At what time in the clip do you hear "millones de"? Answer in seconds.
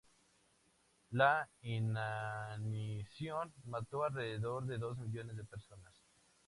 4.97-5.43